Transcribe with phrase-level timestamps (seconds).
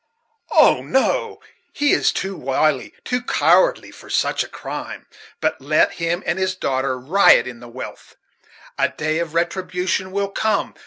[0.57, 1.41] Oh, no!
[1.73, 5.05] he is too wily, too cowardly, for such a crime.
[5.39, 8.15] But let him and his daughter riot in their wealth
[8.79, 10.73] a day of retribution will come.